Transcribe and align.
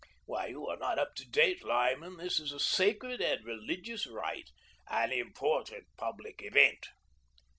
Why, 0.25 0.47
you 0.47 0.67
are 0.67 0.77
not 0.77 0.97
up 0.97 1.13
to 1.17 1.29
date, 1.29 1.63
Lyman. 1.63 2.17
This 2.17 2.39
is 2.39 2.51
a 2.51 2.59
sacred 2.59 3.21
and 3.21 3.45
religious 3.45 4.07
rite, 4.07 4.49
an 4.89 5.11
important 5.11 5.83
public 5.95 6.41
event." 6.41 6.87